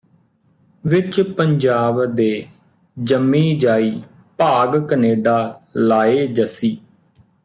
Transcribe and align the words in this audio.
ਵਿੱਚ 0.83 1.21
ਪੰਜਾਬ 1.31 2.03
ਦੇ 2.05 2.47
ਜੰਮੀਂ 2.97 3.59
ਜਾਈ 3.59 4.01
ਭਾਗ 4.39 4.77
ਕਨੇਡਾ 4.87 5.61
ਲਾਏ 5.75 6.25
ਜੱਸੀ 6.27 6.77